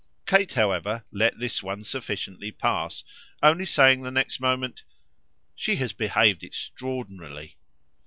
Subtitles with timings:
[0.25, 3.03] Kate, however, let this one sufficiently pass,
[3.43, 4.83] only saying the next moment:
[5.53, 7.57] "She has behaved extraordinarily."